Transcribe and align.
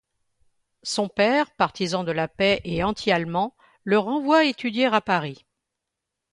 Son 0.81 1.09
père, 1.09 1.51
partisan 1.53 2.03
de 2.03 2.11
la 2.11 2.27
paix 2.27 2.59
et 2.63 2.83
anti-allemand, 2.83 3.55
le 3.83 3.99
renvoie 3.99 4.45
étudier 4.45 4.87
à 4.87 4.99
Paris. 4.99 5.45